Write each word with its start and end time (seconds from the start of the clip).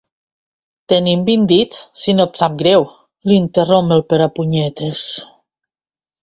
Tenim 0.93 1.25
vint 1.27 1.43
dits, 1.51 1.81
si 2.03 2.15
no 2.19 2.25
et 2.29 2.41
sap 2.43 2.55
greu 2.63 2.87
—l'interromp 2.87 3.95
el 3.99 4.03
Perepunyetes. 4.15 5.05